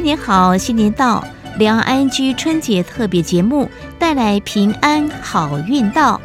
[0.00, 1.22] 新年好，新年到，
[1.58, 3.68] 两岸 I N G 春节特别节目
[3.98, 6.18] 带来平安好运到。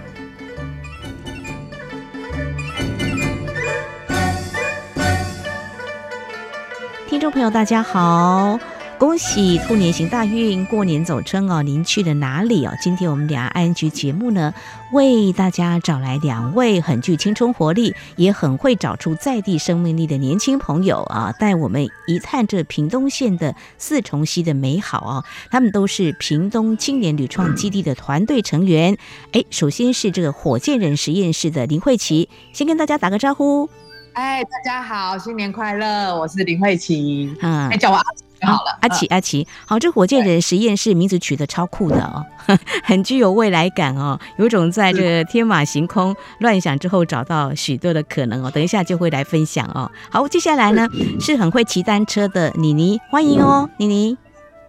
[7.09, 8.57] 听众朋友，大家好。
[8.97, 11.61] 恭喜兔年行大运，过年走春哦！
[11.61, 12.71] 您去了哪里哦？
[12.81, 14.53] 今天我们两岸 ING 节目呢，
[14.93, 25.25] 为大家找来两位很具青春活力，也很会找出在地生命力的年轻朋友啊，带我们一探这屏东县的四重溪的美好哦。
[25.51, 28.97] 他们都是屏东青年旅创基地的团队成员。
[29.33, 33.69] 哎，首先是这个火箭人实验室的林慧琪，先跟大家打个招呼。
[34.13, 36.17] 哎，大家好，新年快乐！
[36.17, 37.99] 我是林慧琪，嗯，哎，叫我
[38.45, 38.71] 就好了。
[38.71, 42.25] 啊、阿奇，阿奇，好，这火箭人实验室名字取得超酷的哦，
[42.83, 48.51] 很具有未来感哦，有种在这个天马行空乱想之后找到许多的可能哦。
[48.51, 49.89] 等一下就会来分享哦。
[50.09, 50.87] 好，接下来呢
[51.19, 54.17] 是很会骑单车的妮妮，欢迎哦，妮妮。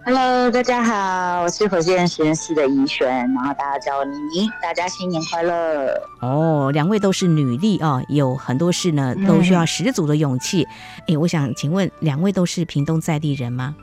[0.08, 6.70] Hello，大家好，我是火箭实验室的怡璇，然后大家叫我妮妮，大家新年快乐哦！
[6.72, 10.62] 两位都是女力哦，有很多事呢都需要十足的勇气。
[10.62, 13.74] 哎、嗯，我想请问，两位都是屏东在地人吗？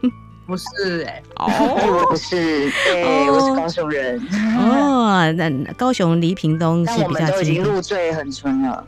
[0.46, 4.18] 不是哎、欸，哦，不是，对，哦、我是高雄人。
[4.58, 8.82] 哦，那高雄离屏东是比较近，都已经入赘很纯了。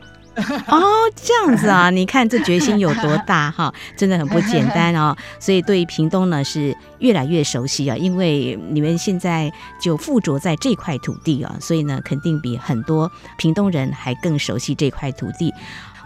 [0.67, 0.81] 哦，
[1.15, 5.15] 这样子啊， 你看这决心有多大哈，真的很不简单哦。
[5.39, 15.53] 所以对屏东呢是越来越熟悉啊，因为你们现在就附着在这块土地啊，所以呢肯定比很多屏东人还更熟悉这块土地。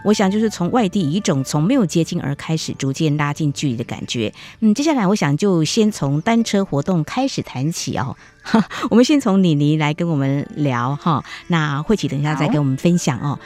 [0.04, 4.30] 我想就是从外地以一种，从没有接近而开始，逐渐拉近距离的感觉。
[4.60, 8.14] 嗯，接下来我想就先从单车活动开始谈起哦。
[8.90, 13.38] 我们先从妮妮来跟我们聊哈，那慧琪等一下再跟我们分享哦。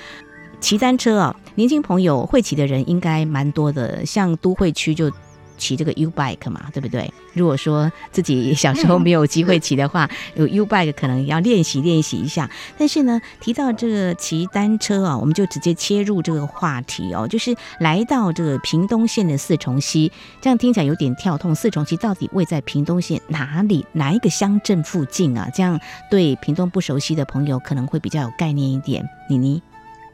[0.60, 5.10] 骑单车啊，年轻朋友会骑的人应该蛮多的，像都会区就
[5.56, 7.12] 骑这个 U bike 嘛，对不对？
[7.32, 12.50] 如果说自己小时候没有机会骑的话，有 U bike 可能要练习练习一下。
[12.76, 21.54] 但是呢，提到这个骑单车啊，我们就直接切入这个话题哦，就是来到这个屏东县的四重溪，这样听起来有点跳痛。
[21.54, 23.86] 四重溪到底位在屏东县哪里？
[23.92, 25.48] 哪一个乡镇附近啊？
[25.54, 25.78] 这样
[26.10, 29.08] 对屏东不熟悉的朋友可能会比较有概念一点。
[29.28, 29.62] 妮妮。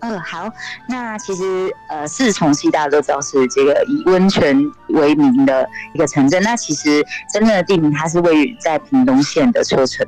[0.05, 0.53] 嗯，好，
[0.87, 4.55] 那其实呃，四重溪大家都知道是这个以温泉
[4.89, 6.43] 为名的一个城镇。
[6.43, 10.07] 那其实真正的地名它是位于在屏东县的车城，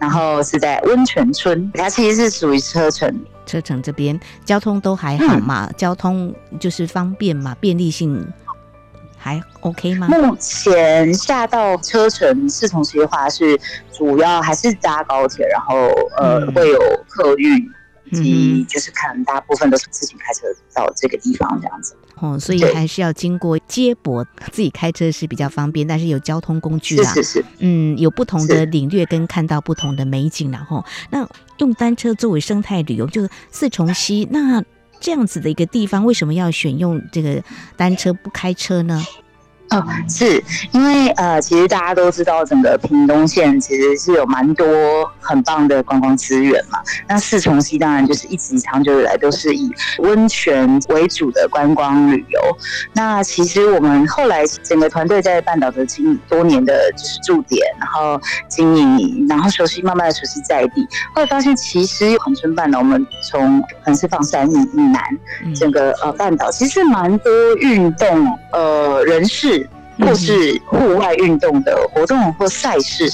[0.00, 3.14] 然后是在温泉村，它其实是属于车城。
[3.46, 5.66] 车城这边交通都还好嘛？
[5.70, 7.56] 嗯、交通就是方便嘛？
[7.60, 8.26] 便利性
[9.16, 10.08] 还 OK 吗？
[10.08, 13.56] 目前下到车城四重溪的话，是
[13.92, 15.76] 主要还是搭高铁，然后
[16.16, 17.70] 呃、嗯、会有客运。
[18.10, 21.96] 以及就是可能大部分都是自己开车到这个地方这样子。
[22.20, 34.60] 哦，所以还是要经过接驳，自己开车是比较方便，但是有交通工具啦，是是是，嗯，有不同的领略跟看到不同的美景，然后那用单车作为生态旅游，就是四重溪，那
[34.98, 37.40] 这样子的一个地方，为什么要选用这个
[37.76, 39.00] 单车不开车呢？
[39.70, 40.42] 哦，是
[40.72, 44.66] 因为呃，其实大家都知道，整个屏东县其实是有蛮多
[45.20, 46.78] 很棒的观光资源嘛。
[47.06, 52.40] 那四重溪当然就是一直长久以来都是以温泉为主的观光旅游。
[52.94, 58.18] 那其实我们后来整个团队在半岛的经营多年的就是驻点，然后
[58.48, 60.80] 经营，然后熟悉，慢慢的熟悉在地，
[61.14, 65.02] 后来发现其实恒春半岛，我们从横四放山以南，
[65.54, 69.57] 整个呃半岛其实蛮多运动呃人士。
[69.98, 73.10] 或是户外运动的活动或赛事，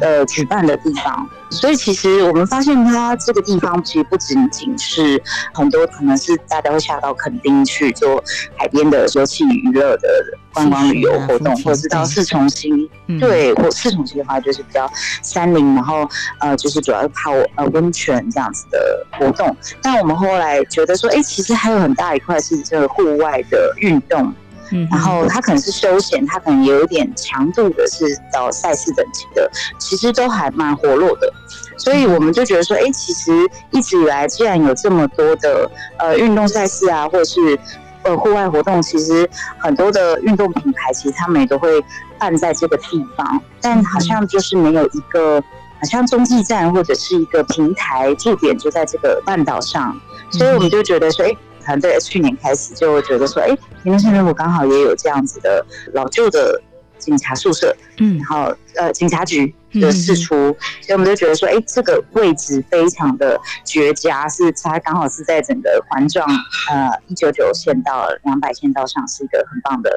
[0.00, 5.20] 呃，举办的地方，所以其实我们发现它这个地方其实不仅仅是
[5.52, 8.22] 很多可能是大家会下到垦丁去做
[8.56, 10.08] 海边的休憩娱乐的
[10.54, 14.90] 观光旅游活动，或者是到四重溪，对，或四重溪的话就是比较
[15.22, 16.08] 山林，然后
[16.40, 19.54] 呃，就是主要是泡呃温泉这样子的活动。
[19.82, 24.32] 但我们后来觉得说，哎，其实还有很大一块是这个户外的运动。
[24.90, 31.32] 然后它可能是休闲，它可能有一点强度的，是到赛事等级的，其实都还蛮活络的，
[31.78, 33.32] 所以我们就觉得说，哎，其实
[33.70, 37.58] 一直以来，既然有这么多的呃运动赛事啊，或者是
[38.02, 39.28] 呃户外活动，其实
[39.58, 41.82] 很多的运动品牌，其实他们也都会
[42.18, 45.40] 办在这个地方，但好像就是没有一个
[45.80, 49.98] 好像中继站或者是一个平台驻点就在这个半岛上，
[50.30, 51.34] 所以我们就觉得说，哎。
[51.64, 56.60] 团队去年开始就觉得说，哎，屏东县政府刚好也有这样子的老旧的
[56.98, 66.26] 警察宿舍，嗯，然后呃警察局的释出，嗯、所以我们就觉得说，哎、欸，这个位置非常的绝佳，是它刚好是在整个环状
[66.70, 69.90] 呃一九九线道两百线道上是一个很棒的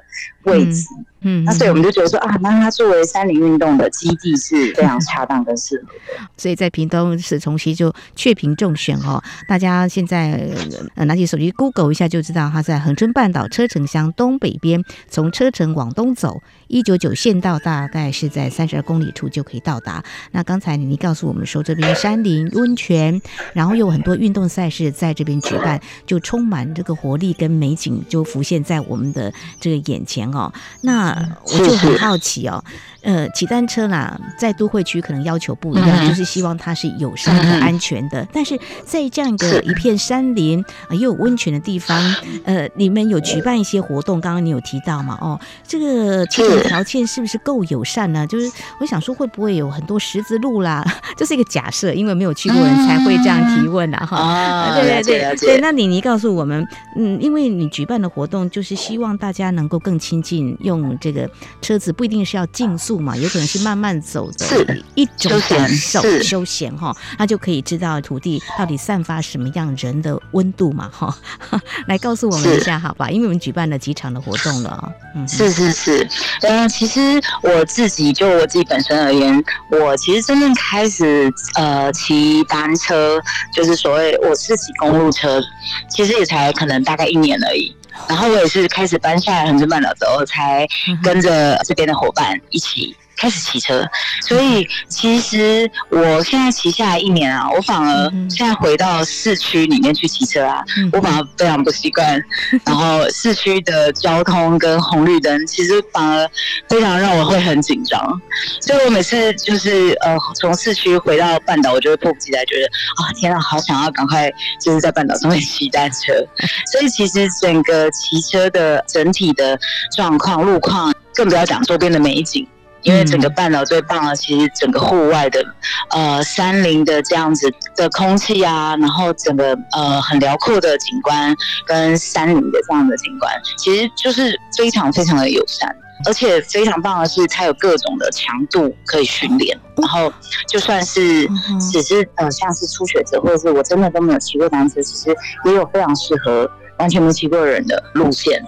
[0.43, 0.85] 位置。
[0.97, 6.27] 嗯嗯，那所以我们就觉得说啊，那它作为山林运动的基地是非常恰当跟适合的。
[6.35, 9.21] 所以在屏东市重溪就确评中选哦。
[9.47, 10.49] 大家现在
[10.95, 20.03] 呃拿起手机 Google 一下就知道，它在恒春半岛车城乡东北边，从车城往东走一九九线道，大概是在三十二公里处就可以到达。
[20.31, 23.21] 那刚才你告诉我们说，这边山林温泉，
[23.53, 30.51] 然后有很多运动赛事在这边举办，就充满这个活力跟美景，就浮现在我们的这个眼前哦。
[30.81, 32.63] 那我就很好奇哦。
[33.03, 38.21] 呃，骑单车啦，在都会区可能要求不一样，嗯、就是希望它是友善的、安全的。
[38.21, 38.55] 嗯、 但是
[38.85, 41.99] 在这样一个一片山林啊，又有温泉的地方，
[42.45, 44.21] 呃，你们有举办一些活动？
[44.21, 45.17] 刚刚你有提到嘛？
[45.19, 48.27] 哦，这个基本条件是不是够友善呢？
[48.27, 48.49] 就是
[48.79, 50.85] 我想说，会不会有很多十字路啦？
[51.17, 54.05] 这是一个假设，因为没有去过人才会这样提问啊。
[54.05, 55.57] 哈、对对对对。
[55.59, 61.27] 那李妮告诉我们，嗯，因为你举办的活动就是希望大家能够更亲近，用这个
[61.61, 62.91] 车子不一定是要竞速。
[63.01, 71.17] 嘛，有可能是慢慢走的一种感受，休闲哈，那就可以知道土地到底散发什么样人的温度嘛哈。
[71.87, 74.91] 来告诉我们一下好吧，因为我们举办了几场的活动了。
[75.15, 76.07] 嗯，是是是，
[76.41, 76.99] 嗯，其实
[77.41, 83.19] 我自己就我自己本身而言，我其实真正开始呃骑单车，
[83.53, 85.41] 就是所谓我是骑公路车，
[85.89, 87.75] 其实也才可能大概一年而已。
[88.07, 90.67] 然后我也是开始搬下来横滨半岛之后，才
[91.03, 92.95] 跟着这边的伙伴一起。
[93.17, 93.87] 开始骑车，
[94.21, 102.19] 所以其实我现在骑下来一年啊，我反而现在回到市区里面去骑车啊，我反而非常不习惯。
[102.65, 106.27] 然后市区的交通跟红绿灯，其实反而
[106.67, 108.21] 非常让我会很紧张。
[108.59, 116.13] 所以我每次就是呃从市区回到半岛，我就会迫不及待觉得啊天啊，好想要赶快就是在半岛上面骑单车。
[116.71, 119.59] 所以其实整个骑车的整体的
[119.95, 122.47] 状况、路况，更不要讲周边的美景。
[122.83, 125.45] 因为整个半岛最棒的，其实整个户外的，
[125.89, 131.35] 呃，山林的这样子的空气啊，然后整个呃很辽阔的景观
[131.65, 135.73] 跟山林的这样的景观，其实就是非常非常的友善，
[136.05, 140.11] 而且非常棒的是，它有各种的强度可以训练，然后
[140.47, 141.27] 就算是
[141.71, 146.49] 只是呃像是初学者，或者是我真的都没有骑过单车，其实也有非常适合
[146.79, 148.43] 完全没骑过的人的路线，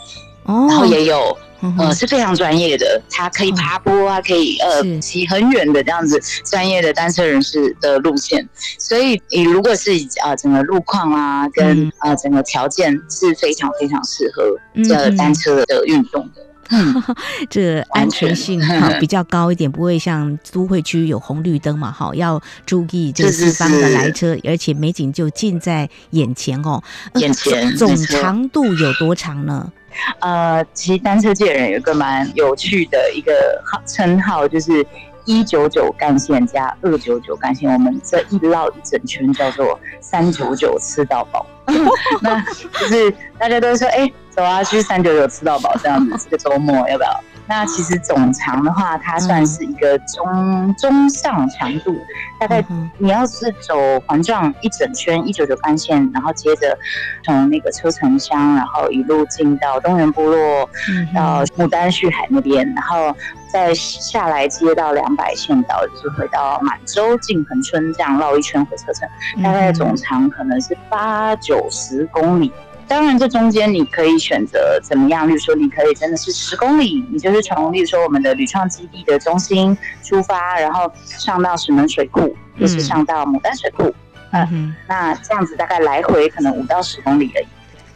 [0.45, 1.37] 然后也有。
[1.77, 9.91] 呃，是非常专业的，他可以爬坡啊，可以呃骑很远的这样子专业的单车人士的路线，所以你如果是
[10.23, 14.43] 啊、呃、整个路况啊跟啊、呃、整个条件是非常非常适合
[14.83, 17.03] 这单车的运动的，嗯，
[17.49, 26.81] 这安全性哈比较高一点，不会像都会区有红绿灯嘛，哈，要注意这四方的来车，而且美景就近在眼前哦，
[27.15, 29.71] 眼前 总长度有多长呢？
[30.19, 33.31] 呃，骑单车界人有个蛮有趣的一个
[33.63, 34.83] 号称号，就是
[35.25, 41.45] 一九九干线加二九九干线，我们这一绕一整圈叫做三九九吃到饱。
[42.21, 47.23] 那就是大家都说，哎、欸，走啊，去三九九吃到饱这样子，这个周末要不要？
[47.45, 51.95] 那其实总长的话，它算是一个中中上强度，
[52.39, 52.63] 大概
[52.97, 53.75] 你要是走
[54.07, 56.77] 环状一整圈一九九干线，然后接着
[57.23, 60.69] 从那个车城乡，然后一路进到东源部落，
[61.13, 63.15] 到牡丹旭海那边，然后
[63.51, 69.07] 再下来接到两百线道，就是回到满洲进恒春这样绕一圈回车城，
[69.43, 72.51] 大概总长可能是八九十公里。
[72.87, 75.27] 当然，这中间你可以选择怎么样？
[75.27, 83.93] 例如说，你可以真的是十公里，你就是从例如说我们的旅创基地的中心出发，然后上到石门水库，或是上到牡丹水库，
[84.31, 87.45] 嗯，嗯，那这样子大概来回可能五到十公里而已。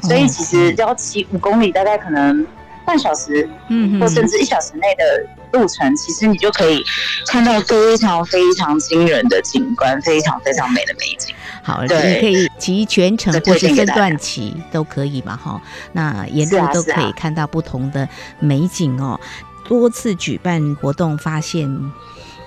[0.07, 2.45] 所以其实要骑五公里，大概可能
[2.85, 6.83] 半小时，嗯，或甚至一小时内的路程，其实你就可以
[7.27, 11.33] 看到非常非常惊人的景观，非常非常美的美景。
[11.63, 15.61] 好，你可以骑全程或是分段骑都可以嘛，哈。
[15.91, 18.07] 那沿路都可以看到不同的
[18.39, 19.19] 美景哦。
[19.67, 21.67] 多次举办活动，发现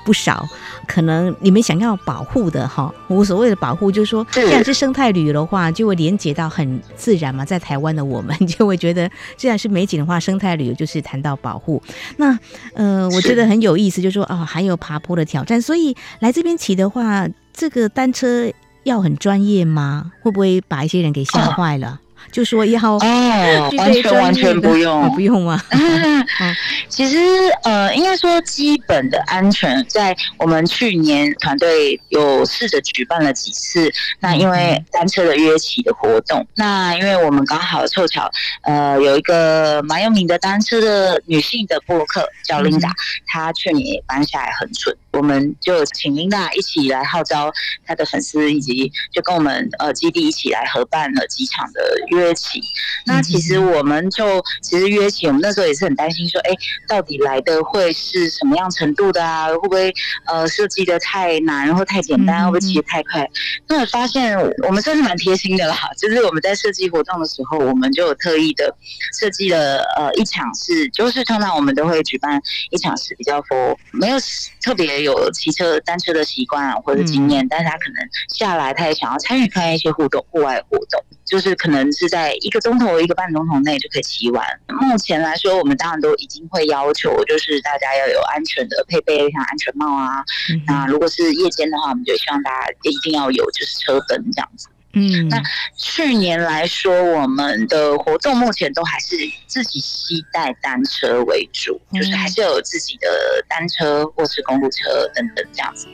[0.04, 0.47] 不少
[0.87, 2.92] 可能你们想要保护的哈。
[3.09, 7.45] 无所谓的保护，就是说，既然是生态旅游的话，就会连接到很自然嘛。
[7.45, 11.83] 在台湾的我们就会觉得，既然是美景的话，生态旅游就是谈到保护。
[12.16, 12.38] 那
[12.75, 15.61] 呃，我觉得很有意思，就是说啊，还有爬坡的挑战。
[15.61, 18.50] 所以来这边骑的话，这个单车。
[18.85, 20.11] 要很专业吗？
[20.23, 22.00] 会不会把一些人给吓坏了？
[22.32, 25.60] 就说要哦，完全完全不用，哦、不用吗？
[25.70, 26.26] 嗯，
[26.88, 27.18] 其实
[27.64, 33.90] 呃，应该说基本的安全，在我们去年团队有试着举办了几次。
[34.20, 38.30] 那因为单车的约骑的活动，那因为我们刚好凑巧，
[38.62, 42.90] 呃，有一个蛮有名的单车的女性的播客叫 Linda，
[43.26, 44.96] 她去年也搬下来恒春。
[45.12, 47.52] 我们就请 Linda 一起来号召
[47.84, 52.60] 她的粉丝，以及就跟我们呃基地一起来合办了几场的约起。
[53.06, 56.50] 那其实我们就其实约起，我们那时候也是很担心说，哎，
[56.86, 59.48] 到底来的会是什么样程度的啊？
[59.48, 59.92] 会不会
[60.26, 62.44] 呃设计的太难或太简单？
[62.44, 63.28] 会不会骑得太快？
[63.66, 68.72] 那我发现我们算是蛮贴心的啦，就是我们在设计活动的时候，我们就有特意的
[69.18, 72.40] 设计了呃一场是，就是通常我们都会举办
[72.70, 74.16] 一场是比较 for 没有
[74.62, 75.00] 特别。
[75.02, 84.47] 有骑车、单车的习惯或者经验，但是他可能下来，他也想要参与看一些互动、户外活动，就是可能是在一个钟头、一个半钟头内就可以骑完。
[84.69, 90.25] 目前来说，我们当然都已经会要求，就是大家要有安全的配备，像安全帽啊。
[90.52, 94.69] 嗯、那如果是夜间的话，我们就希望大家一定要有，就是车灯这样子。
[94.92, 95.40] 嗯，那
[95.76, 99.16] 去年来说，我们的活动目前都还是
[99.47, 103.09] 自己携带单车为主，嗯、就是还是有自己的
[103.49, 105.87] 单车或是公路车等等这样子。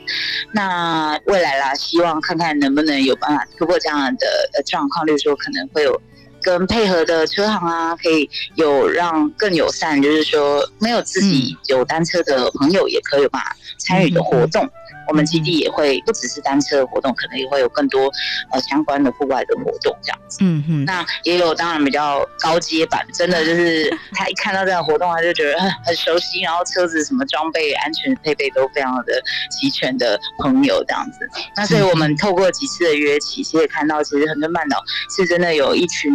[0.51, 6.01] 那未来啦，希望看看能不能有办法突破这样的呃状况，例如说可能会有
[6.41, 14.67] 跟配合的车行啊，可以有让更友善，就是说没有自己有单车的朋友也可以吧参与的活动。
[15.07, 18.11] 我们基地也会不只是单车的活动，可能也会有更多
[18.51, 20.39] 呃相关的户外的活动这样子。
[20.41, 31.29] 嗯嗯，那也有当然比较高阶版，真的就是他一看到这样活动，他就觉得很很熟悉，然后车子什么装备、安全配备都非常的齐全的朋友这样子。
[31.55, 34.83] 那所以我们透过几次的约骑，其实也看到其实很多半岛
[35.15, 36.11] 是真的有一群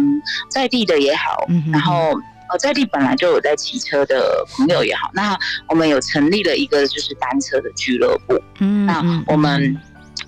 [0.49, 2.13] 在地的也好，然后。
[2.59, 8.39] 在地本来就有在骑车的朋友也好，那我们有成立了一个就是单车的俱乐部。
[8.59, 9.75] 嗯，那我们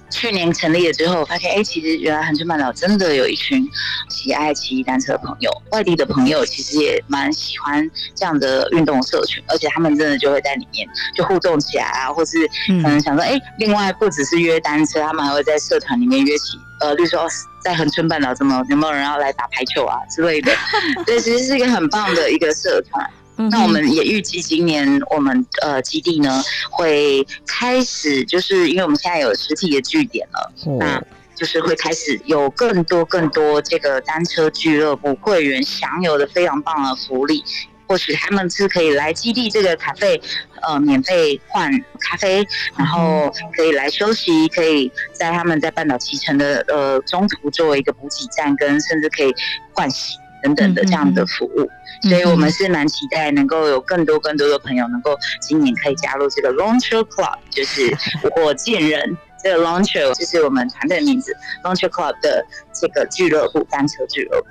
[0.10, 3.68] 去年成立了之后，发现哎、欸，其实原来横春半岛真的有一群
[4.10, 12.38] 喜爱骑单车的朋友，外地的朋友其实也蛮喜欢这样的运动社群，而且他们真的就会在里面就互动起来啊，或是
[12.82, 16.58] 可能想说哎、欸，另外不只是约单车，他们还会在社团里面约骑。
[16.86, 17.28] 呃，例如说
[17.60, 20.52] 在恒春半岛，怎么有没有人要来打排球啊之类的？
[21.04, 23.10] 对，其实是一个很棒的一个社团。
[23.50, 31.02] 那我们也预计今年我们呃基地呢会开始，就是因为我们现在有实体的据点了，那
[31.36, 37.44] 就是会开始有更多更多这个单车俱乐部会员享有的非常棒的福利。
[37.88, 40.20] 或许他们是可以来基地这个咖啡，
[40.62, 42.46] 呃，免费换咖啡，
[42.78, 49.34] 然后可以来休息，可以在他们在半岛骑乘的呃中途作为一个补给站，跟甚至可以
[49.74, 51.70] 换洗等等的这样的服务。
[52.02, 57.96] 所以我们是蛮期待能够有更多更多的朋友能够今年可以加入这个 Launcher Club，就是
[58.32, 64.48] 火箭人这个 Launcher 就是我们团队的名字 Launcher Club 的这个俱乐部，单车俱乐部。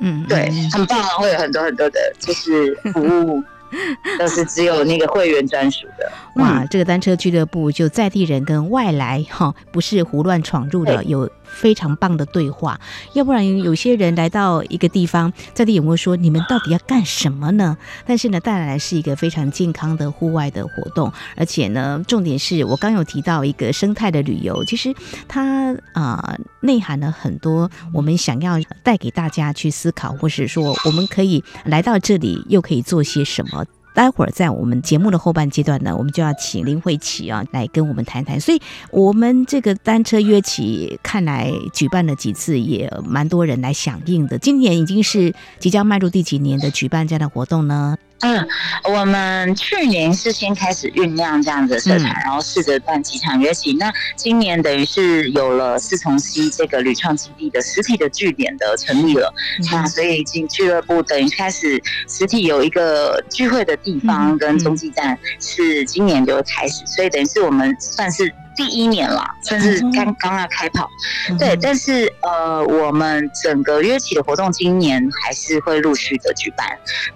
[0.00, 3.42] 嗯，对，很棒，会有很多很多的，就是服务。
[4.18, 6.62] 都是只有那个会员专属的哇！
[6.66, 12.80] 这个单车俱乐部就在地人跟外来哈，不是胡乱闯入的，有非常棒的对话。
[13.12, 17.76] 要不然有些人来到一个地方，在地有没有说你们到底要干什么呢？
[18.06, 24.94] 但是呢，带来是一个非常健康的户外的活动，而且呢，重点是我刚有提到一个生态的旅游，其实
[25.28, 33.64] 它啊、内涵了很多我们想要带给大家去思考，或是说我们可以来到这里又可以做些什么。
[33.94, 38.40] 待会儿在我们节目的后半阶段呢，我们就要请林慧琪啊来跟我们谈谈。
[38.40, 44.38] 所以，我们这个单车约起看来举办了几次，也蛮多人来响应的。
[44.38, 47.96] 今年已经是即将迈入第几年的举办这样的活动呢？
[48.22, 48.48] 嗯，
[48.84, 53.72] 我们去年是先开始酝酿这样子的社团，嗯、然后试着办几场约骑。
[53.74, 68.32] 那今年等于是有了四重溪这个旅创基地的实体的据点的成立了，嗯、那所以进俱乐部等于开始实体有一个聚会的地方跟中继站是今年就会开始，所以等于是我们算是。
[68.56, 70.88] 第一年了，甚至刚刚要开跑，
[71.30, 76.66] 嗯、对，但是呃，我们整个约骑的活动今年还是会陆续的举办，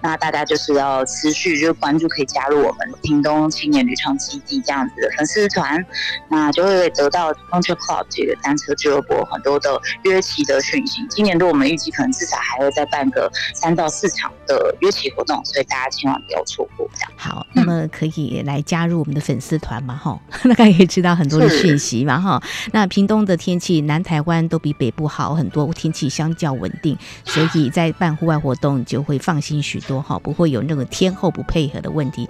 [0.00, 5.84] 那大家就是要持续就关注，可以加入我们屏东青年旅创基地这样子的粉丝团，
[6.30, 11.06] 那就会得到 Launcher Club 这个单车俱乐部很多的约骑的讯息。
[11.10, 16.88] 今年度我们预计可能至少还会再办个三到四场的约骑活动，所以大家千万不要错过。
[16.94, 19.94] 这样好，那么可以来加入我们的粉丝团嘛？
[19.94, 21.25] 哈、嗯， 大家可以知道很。
[21.28, 22.42] 很多的讯息嘛哈。
[22.72, 32.28] 那屏东的天气，南台湾都比北部好很多，天气相较稳定，所以在办户外活动就会放心许多哈，不会有那个天候不配合的问题。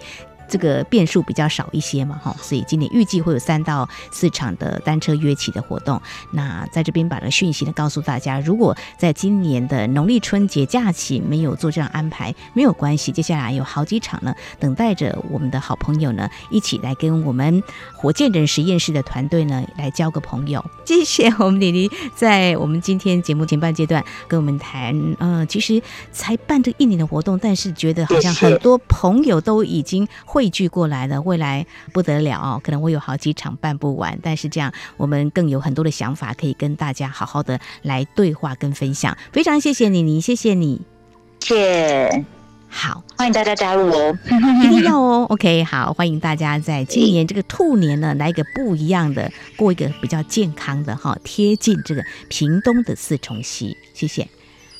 [0.48, 6.00] 这个变数比较少一些嘛，哈，所以今年预计会有三到四场的单车约骑的活动。
[6.32, 17.62] 那在这边把这个讯息呢告诉大家，如果在今年的农历春节假期没有做这样安排，没有关系，接下来有好几场呢，等待着我们的好朋友呢一起来跟我们
[17.94, 20.64] 火箭人实验室的团队呢来交个朋友。
[20.84, 30.06] 谢谢我们李黎在我们今天节目前半阶段跟我们谈，呃，其实才办这一年的活动，但是觉得好像很多朋友都已经。
[30.36, 31.64] 汇聚过来了，未来
[31.94, 39.16] 不得了哦，可能会有好几场办不完，但是这样我们更有很多的想法可以跟大家好好的来对话跟分享。
[39.32, 40.82] 非常谢谢你，你谢谢你，
[41.40, 42.26] 谢，
[42.68, 44.18] 好，欢迎大家加入哦，
[44.62, 54.28] 一定要哦，OK，好，欢迎大家在今年这个兔年呢，来一个不一样的，过一个比较健康的哈，贴近这个屏东的四重溪，谢谢。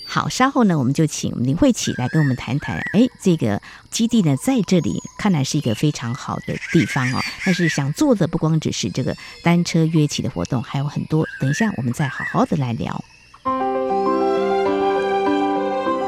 [0.08, 2.76] 好，稍后呢，我们就请林慧琪来跟我们谈谈。
[2.94, 3.60] 哎，这个
[3.90, 7.20] 基地呢，在这里看来是一个非常好的地方哦。
[7.44, 11.26] 但是想做的不光只是这个单车约骑的活动，还有很多。
[11.40, 13.04] 等一下，我们再好好的来聊。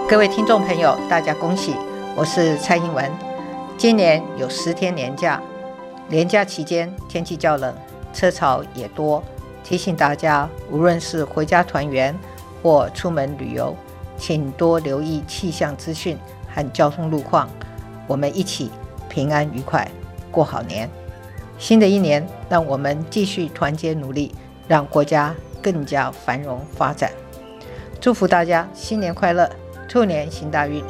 [0.09, 1.75] 各位听众朋友，大家恭喜！
[2.17, 3.13] 我是蔡英文。
[3.77, 5.43] 今年有十天年假，
[6.09, 7.75] 年假期间天气较冷，
[8.15, 9.23] 车潮也多，
[9.63, 12.17] 提醒大家，无论是回家团圆
[12.63, 13.77] 或出门旅游。
[14.19, 16.19] 请多留意气象资讯
[16.53, 17.49] 和交通路况，
[18.07, 18.71] 我们一起
[19.09, 19.89] 平安愉快
[20.31, 20.89] 过好年。
[21.59, 24.35] 新的一年，让我们继续团结努力，
[24.67, 27.11] 让国家更加繁荣发展。
[28.01, 29.51] 祝福大家新年快乐，
[29.89, 30.85] 兔年行大运。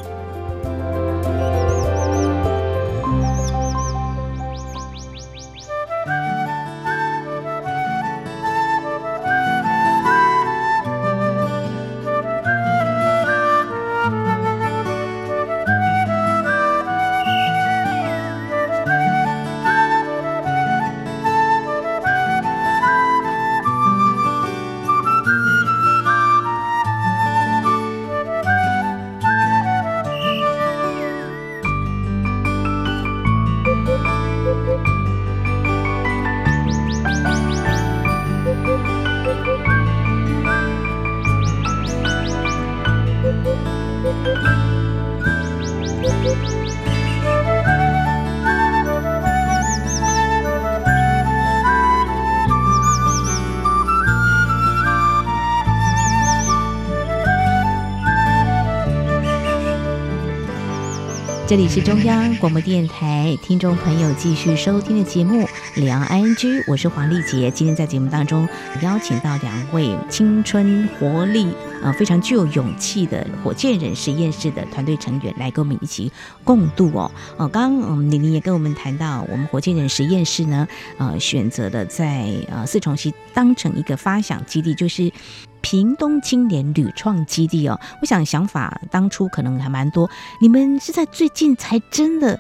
[61.49, 65.45] 这里是中央广播电台听众朋友继续收听的节目
[65.77, 66.35] 《李昂 ING》，
[66.67, 67.51] 我是黄丽杰。
[67.51, 68.47] 今天在节目当中
[68.83, 71.49] 邀请到两位青春活力、
[71.83, 76.11] 呃非常具有勇气的火箭人实验室的团队成员来跟我们一起
[76.45, 77.11] 共度哦。
[77.37, 80.67] 呃，刚刚嗯，李玲也跟我们谈到，我们火箭人实验室呢，
[80.99, 85.13] 呃，选择的在呃四重溪当成一个发想基地，就是。
[85.61, 90.09] 屏东青年旅创基地哦，我想想法当初可能还蛮多。
[90.41, 92.39] 你们是在最近才真的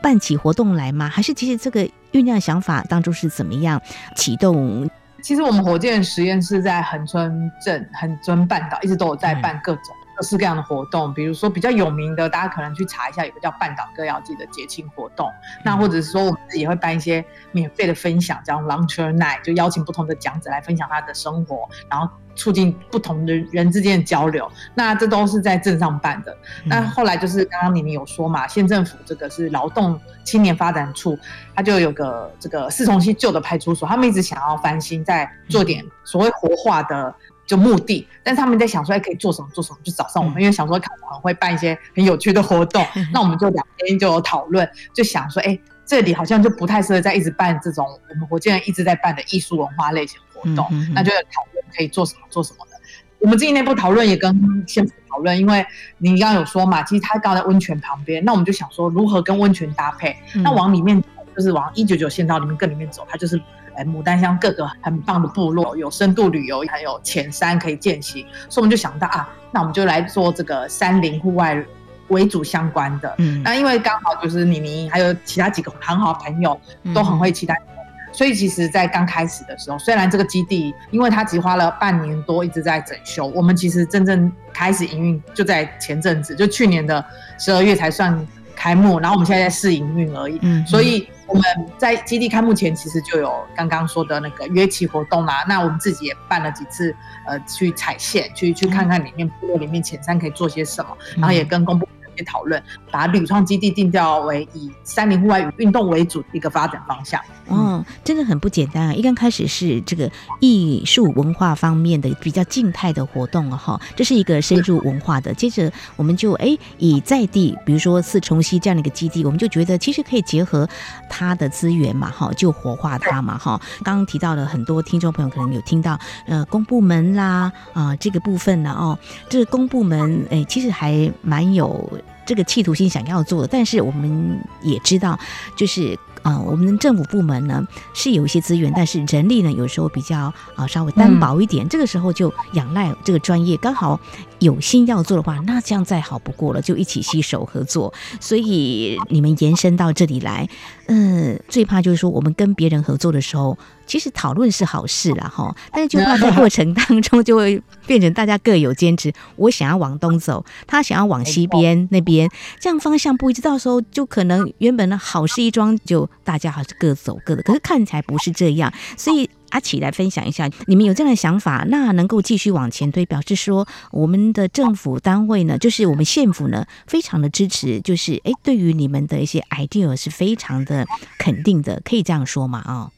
[0.00, 1.06] 办起活动来吗？
[1.06, 3.80] 还是其实这个酝酿想法当初是怎么样
[4.16, 4.88] 启动？
[5.22, 15.26] 其实我们火箭实验室在恒春镇、恒春半岛一直都有在办各种各式各样的活动，比如说比较有名的，大家可能去查一下，有个叫半岛歌谣祭的节庆活动。
[15.64, 22.06] 那或者是说，我们自己也会办一些免费的分享，叫 Launcher Night，就邀请不同的讲者来分享他的生活，然后。
[22.36, 26.34] 促进不同的人之间的交流，那这都是在镇上办的。
[26.64, 31.18] 那后来就是刚刚你们有说嘛，县政府这个是劳动青年发展处，
[31.54, 37.14] 他就有个这个四重溪旧的派出所，他们一直想要翻新，再做点所谓活化的
[37.50, 51.60] 就目的，但是他们在想说，哎，可以做什么做什么，就找上我们，因为想说可能会办一些很有趣的活动， 那我们就两边就有讨论，就想说，哎，这里好像就不太适合在一直办这种我们火箭人一直在办的艺术文化类型活动，那就要讨论。
[51.76, 52.72] 可以做什么做什么的，
[53.20, 55.64] 我们自己内部讨论也跟县府讨论，因为
[55.98, 61.00] 你刚刚有说嘛，其实它刚在温泉旁边，那我们就想说如何跟温泉搭配，嗯、那往里面
[61.36, 63.40] 就是往一九九县道里面更里面走，它就是
[63.76, 71.62] 呃牡丹乡各个很棒的部落，有深度旅游，还有浅山可以健行，所以我们就想到啊，那我们就来做这个山林户外
[72.08, 76.60] 为主相关的，嗯，那因为刚好就是妮妮还有其他几个很好朋友
[76.94, 77.54] 都很会期待。
[77.54, 77.66] 嗯
[78.12, 87.02] 所以其实，在刚开始的时候，虽然这个基地，因为它只花了半年多一直在整修，我们其实真正开始营运就在前阵子，就去年的
[87.38, 88.26] 十二月才算
[88.60, 90.38] 开幕，然后我们现在在试营运而已。
[90.42, 91.42] 嗯，所以我们
[91.78, 95.42] 在基地开幕前，其实就有刚刚说的那个约起活动啦。
[95.48, 96.94] 那我们自己也办了几次，
[97.26, 101.88] 呃，去踩线，去去看看里面部落里面前三可以做些什么，然后也跟公部。
[102.24, 107.20] 讨论，把旅创基地定调为以山林户外与运动为主的一个发展方向。
[107.48, 108.94] 哦，真的很不简单啊！
[108.94, 115.34] 一刚开始是这个艺术文化方面的比较静态的活动了哈，这是一个深入文化的。
[115.34, 120.68] 接着我们就哎以在地，比如说四重溪这样的一个基地，我们就觉得其实可以结合
[121.08, 123.60] 它的资源嘛哈，就活化它嘛哈。
[123.82, 128.96] 刚刚提到了很多听众朋友可能有听到呃公部门啦啊这个部分呢哦，
[129.28, 131.90] 这个公部门哎其实还蛮有。
[132.30, 135.18] 这个企图心想要做的，但是我们也知道，
[135.56, 143.98] 就是呃，我们的政府部门呢是有一些资源，但是人力呢有时候比较啊、呃、稍微单薄一点，嗯、这个时候就仰赖这个专业，刚好
[144.40, 147.94] 有心要做的话，那这样再好不过了，就一起携手合作。
[148.18, 150.48] 所以你们延伸到这里来，
[150.88, 153.56] 嗯、最怕就是说我们跟别人合作的时候。
[153.86, 159.12] 其实讨论是好事啦，哈，但是就怕在过程当中就会变成大家各有坚持。
[159.34, 167.42] 我想要往东走，他想要往西边那边，这样方向不一致，到时候就可能原本的好事一桩，就大家还是各走各的。
[167.42, 180.86] 可是看起来不是这样，所以阿奇来分享一下，你们有这样的想法，那能够继续往前推，表示说我们的政府单位呢，就是我们县府呢，非常的支持，就是哎，对于你们的一些 idea 是非常的
[181.18, 182.60] 肯定的，可以这样说嘛？
[182.60, 182.90] 啊？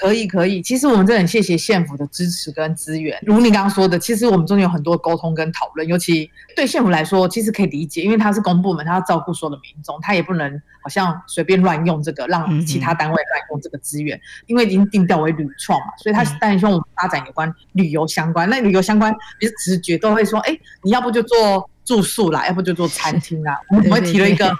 [0.00, 3.18] 可以可以，其实我们真的很谢谢县府的支持跟资源。
[3.22, 10.50] 如你刚刚说的，其实我们中间有很多沟通跟讨论，尤其对县府来说，其实可以理解，因为他是公部门，他要照顾所有的民众，他也不能
[10.82, 18.48] 好像随便乱用这个，让其他单位乱用这个资源，因为已经定调为旅创嘛，所以他当然希望我们发展有关旅游相关。
[18.50, 23.58] 那旅游相关，比如直觉都会说，哎，你要不就做住宿啦，要不就做餐厅啦。
[23.70, 24.52] 我们会提了一个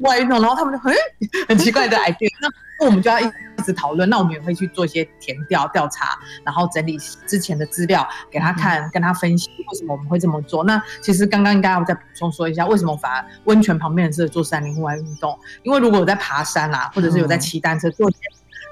[0.00, 0.94] 外运动，然后他们就很
[1.48, 3.24] 很奇怪的 idea，那我们就要一。
[3.56, 10.64] 一直讨论，那我们也会去做一些填调调查，然后整理之前的资料给他看，嗯、跟他分析为什么我们会这么做。
[10.64, 15.38] 那其实刚刚应该要再补充说一下，为什么反而温泉旁边的是做山林户外运动？
[15.62, 18.10] 因为如果有在爬山啊，或者是有在骑单车做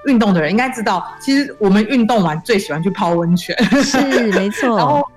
[0.09, 4.75] 运动的人，应该知道，其实我们运动完最喜欢去泡温泉，是没错。
[4.77, 5.09] 然后。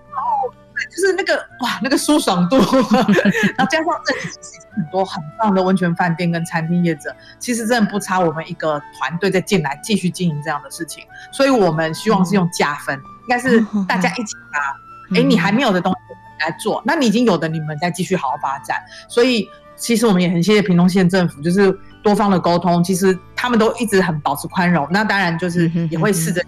[0.95, 2.55] 就是那个哇，那个舒爽度，
[3.57, 11.03] 然后加上这里其实很多很棒的温泉饭店跟餐厅业者，其实真的不差我们一个团队再进来继续经营这样的事情。
[11.33, 18.77] 所以我们希望是用加分，嗯、应该是大家一起拿，哎、嗯，你还没有的东西来做，那你已经有的，你们再继续好好发展。
[19.09, 24.87] 所以其实我们也很谢谢屏东县政府，就是多方的沟通，其实他们都一直很保持宽容。
[24.89, 26.41] 那当然就是也会试着。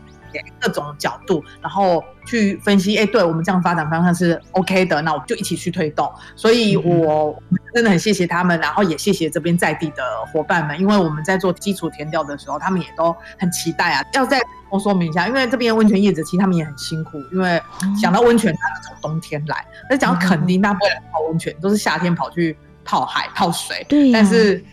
[0.59, 6.11] 各种角度，然后去分析，哎，对我们这样发展方向是 OK 的，那我们就一起去推动。
[6.35, 7.37] 所以我
[7.73, 14.01] 真的很谢谢他们，然后也谢谢这边在地的伙伴们，因为我们在做基础填调的时候，他们也都很期待啊。
[14.13, 17.61] 要再多说明一下，因为这边温泉业者其实他们也很辛苦，因为
[17.99, 24.63] 想到温泉，他们从冬天来，那讲肯定大部分泡温泉都是夏天跑去泡海泡水，对、啊，但是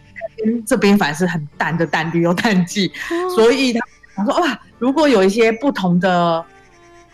[0.66, 2.90] 这边反而是很淡的淡旅游淡季，
[3.34, 3.80] 所以他。
[4.14, 6.44] 他说：“哇，如果有一些不同的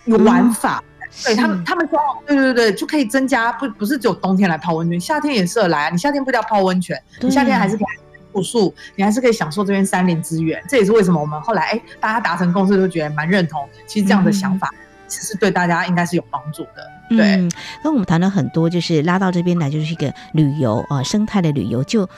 [0.07, 5.91] 玩法，嗯、对他们，他们说，对对对，就可以增加不不是只有冬天来泡温泉，夏天也适合来啊。
[5.91, 10.63] 你夏天不一定要泡温泉，你夏天还是可以住宿，你还是可以享受这边山林资源。
[10.69, 13.69] 这也是为什么我们后来哎，大家达成共识，就觉得蛮认同。
[13.87, 14.71] 其实这样的想法，
[15.09, 16.87] 其实对大家应该是有帮助的。
[17.09, 17.51] 对，嗯，
[17.83, 22.09] 那我们谈了很多，就是拉到这边来，就是一个旅游啊、呃，生态的旅游就。”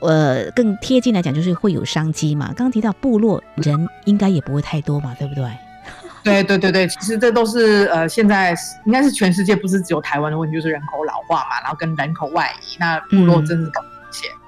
[0.00, 2.46] 呃，更贴近来讲，就是会有商机嘛。
[2.48, 5.44] 刚刚提到部落人应该也不会太多嘛，对不对？
[6.22, 8.52] 对对对对，其实这都是呃，现在
[8.84, 13.70] 应该是全世界，不是只有台湾的问题，就是人口老化嘛，然后跟人口外移，那部落真是。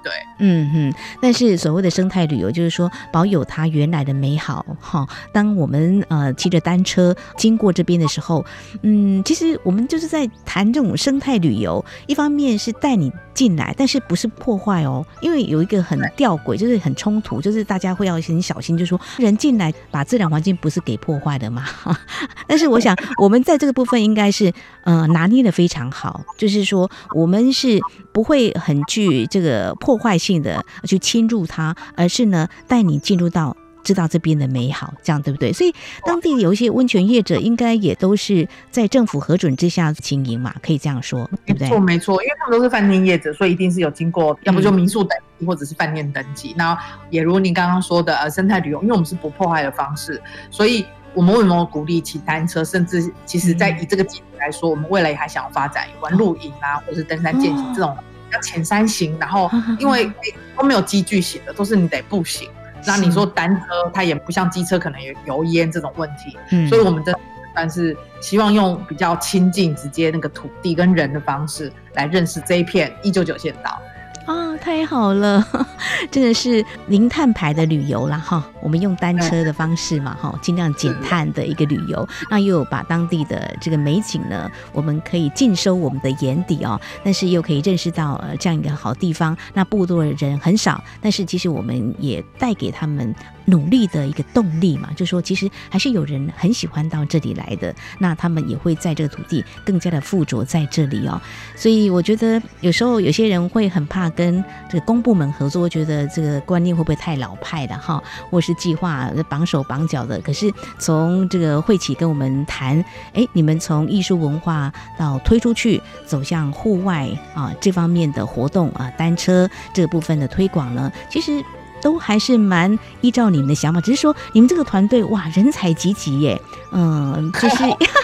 [0.09, 5.07] 对，嗯哼，但是所谓的生态旅游，就是说保有它原来的美好哈。
[5.31, 8.43] 当我们呃骑着单车经过这边的时候，
[8.81, 11.85] 嗯，其实我们就是在谈这种生态旅游。
[12.07, 21.65] 一方面是带你进来，但是不是破坏哦，因为有一个很吊诡，就是很冲突，就是大家会要很小心，就是说人进来把自然环境不是给破坏的嘛。
[22.47, 24.51] 但是我想，我们在这个部分应该是
[24.85, 27.79] 呃拿捏的非常好，就是说我们是
[28.11, 29.59] 不会很去这个。
[29.79, 35.53] 破坏性的去侵入它，而是呢带你进入到知道这边的美好，这样对不对？
[35.53, 35.73] 所以
[36.05, 41.67] 当地有一些温泉业者，应该也都是在政府核准之下经营嘛，可以这样说，对不对？
[41.67, 46.53] 没错，没错，因为他们都是饭店业者，所以一定是有经过，要不就民宿登记，或者是饭店登记。
[46.57, 46.77] 那、嗯、
[47.09, 52.63] 也如您刚刚说的，呃，生态旅游，因为我们是不破坏的方式，所以我们为什么鼓励骑单车？
[52.63, 57.97] 甚至其实，在以这个基础来说，我们未来也还想要发展有关露营啊，或是登山健行这种。
[58.29, 60.11] 较浅山型，然后 因为
[60.57, 62.49] 都没有机具型的，都是你得步行。
[62.85, 66.37] 那你说单车，它也不像机车，可能有油烟这种问题。
[66.51, 67.19] 嗯，所以我们真的
[67.53, 73.81] 但是希望用比较亲近、直接那个土地跟人的方式来认识这一片一九九线岛。
[74.25, 75.45] 啊，太好了，
[76.11, 78.45] 真的是零碳排的旅游啦哈！
[78.61, 89.35] 我们用单车的方式嘛哈，尽量减碳的一个旅游，那又有把当地的这个美景呢，我们可以尽收我们的眼底哦，但是又可以认识到呃这样一个好地方。
[89.53, 101.19] 那部落的人很少，但是其实我们也带给他们努力的一个动力嘛，就说其实还是有人很喜欢到这里来的，那他们也会在这个土地更加的附着在这里哦。
[101.55, 104.09] 所以我觉得有时候有些人会很怕。
[104.19, 108.01] 跟这个公部门合作，我觉得这个观念会不会太老派了哈？
[108.29, 110.19] 或是计划绑手绑脚的？
[110.21, 112.83] 可是从这个会启跟我们谈，
[113.13, 121.43] 哎，你们从艺术文化到推出去，走向户外啊这方面的活动啊，单车这个部分的推广呢，其实。
[121.81, 126.39] 都还是蛮依照你们的想法，只是说你们这个团队哇，人才济济耶，
[126.71, 127.55] 嗯， 就是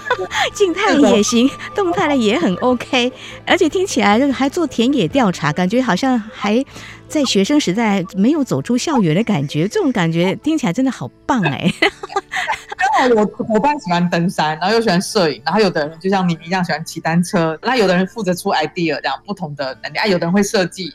[0.54, 3.12] 静态也行，动态的也很 OK，
[3.46, 6.64] 而且听起来这个还做田野调查，感觉好像还
[7.08, 11.72] 在学生时代没有走出校园的感觉，这种感觉听起来真的好棒哎。
[13.16, 20.92] 我伙伴喜欢登山，然后又喜欢摄影，然后有的人就像你一样喜欢骑单车，那有的人负责出 idea，这样不同的能力啊，有的人会设计。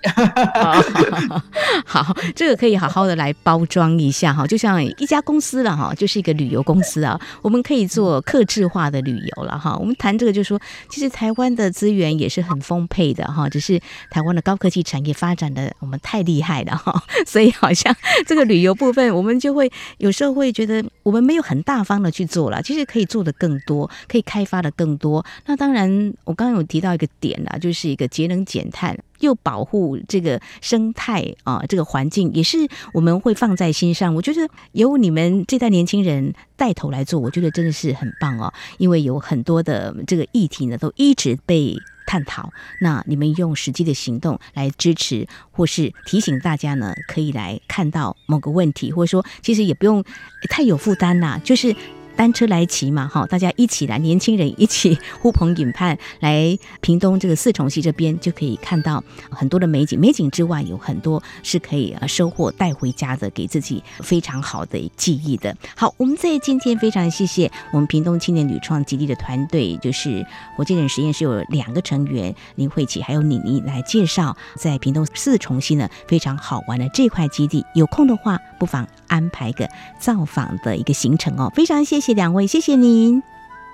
[1.84, 9.76] 好，这个可以好好的来包装一下哈，就像一家公司了哈，就是一个旅游公司啊，我们可以做客制化的旅游了哈。
[9.78, 13.78] 我们谈这个就是说，其实台湾的资源也是很丰沛的哈，只是
[14.10, 17.94] 台湾的高科技产业发展的我们太厉害了哈，所以好像
[18.26, 21.84] 这个旅游部分，我们就会有时候会觉得我们没有很大。
[21.90, 25.24] 方的去做了，其实可以做的更多，可以开发的更多。
[25.46, 32.58] 那当然，我刚刚有提到一个点啦，就是一个节能减碳又保护这个生态啊，这个环境也是
[32.92, 34.14] 我们会放在心上。
[34.14, 38.52] 我觉得由你们这代年轻人带头来做，我觉得真的是很棒哦。
[38.78, 41.76] 因为有很多的这个议题呢，都一直被。
[42.10, 50.02] 探讨，那你们用实际的行动来支持，或是提醒大家呢，可以来看到某个问题，或者说，其实也不用
[50.48, 51.76] 太有负担呐，就是。
[52.16, 59.98] 单车来骑嘛，哈，大家一起来，年轻人一起呼朋引伴来屏东这个四重溪这边，就可以看到很多的美景。
[59.98, 65.56] 美景之外，有很多是可以呃收获带回家的，给自己非常好的记忆的。
[65.76, 77.64] 好，我们在今天非常谢谢我们屏东青年旅创基地的团队，就是火箭人实验室有两个成员林慧琪还有妮妮来介绍在屏东四重溪呢非常好玩的这块基地。
[77.74, 79.68] 有空的话，不妨安排个
[79.98, 81.50] 造访的一个行程哦。
[81.54, 81.99] 非常谢。
[82.14, 83.22] 两位，谢谢您。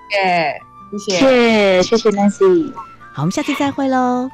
[0.09, 0.61] 谢，
[0.97, 2.71] 谢谢，谢谢 Nancy。
[3.13, 4.29] 好，我们下次再会喽，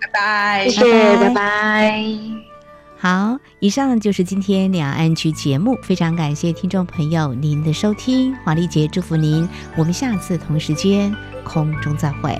[0.00, 2.04] 拜拜，谢谢，拜拜。
[2.98, 12.38] 好，以上就是今天两岸 ING 节目，非常感谢听众朋友您的收听，华丽姐祝福您，我们下次同时间空中再会。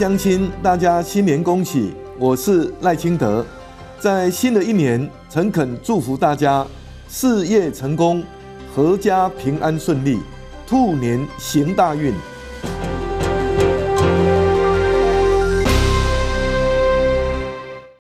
[0.00, 1.92] 乡亲，大家新年恭喜！
[2.18, 3.44] 我是赖清德，
[3.98, 6.66] 在新的一年，诚恳祝福大家
[7.06, 8.24] 事业成功，
[8.74, 10.18] 阖家平安顺利，
[10.66, 12.14] 兔年行大运。